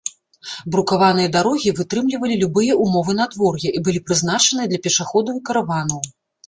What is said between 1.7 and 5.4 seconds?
вытрымлівалі любыя ўмовы надвор'я і былі прызначаныя для пешаходаў